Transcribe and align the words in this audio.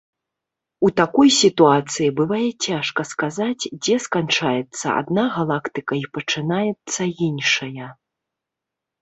У 0.87 0.89
такой 0.99 1.29
сітуацыі 1.41 2.07
бывае 2.19 2.47
цяжка 2.67 3.01
сказаць, 3.11 3.67
дзе 3.83 3.99
сканчаецца 4.07 4.85
адна 5.03 5.23
галактыка 5.37 5.93
і 6.01 6.03
пачынаецца 6.19 7.01
іншая. 7.29 7.87